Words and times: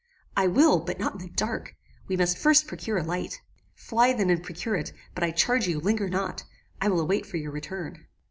"I 0.35 0.47
will, 0.47 0.79
but 0.79 0.97
not 0.99 1.13
in 1.13 1.19
the 1.19 1.29
dark. 1.29 1.75
We 2.07 2.17
must 2.17 2.35
first 2.35 2.65
procure 2.65 2.97
a 2.97 3.03
light." 3.03 3.39
"Fly 3.75 4.13
then 4.13 4.31
and 4.31 4.41
procure 4.43 4.73
it; 4.75 4.91
but 5.13 5.23
I 5.23 5.29
charge 5.29 5.67
you, 5.67 5.79
linger 5.79 6.09
not. 6.09 6.43
I 6.81 6.87
will 6.89 7.01
await 7.01 7.23
for 7.27 7.37
your 7.37 7.51
return. 7.51 8.07